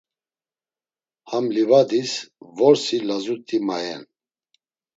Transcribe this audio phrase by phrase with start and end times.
[1.29, 2.11] Ham livadis
[2.57, 4.03] vorsi lazut̆i mayen.